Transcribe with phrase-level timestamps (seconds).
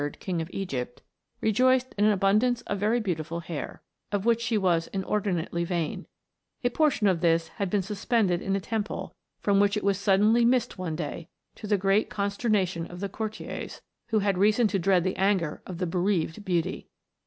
[0.19, 1.03] King of Egypt,
[1.41, 6.07] rejoiced in an abundance of very beautiful hair, of which she was inordinately vain;
[6.63, 10.43] a portion of this had been suspended in a temple, from which it was suddenly
[10.43, 15.03] missed one day to the great consternation of the courtiers, who had reason to dread
[15.03, 16.89] the anger of the" bereaved" beauty.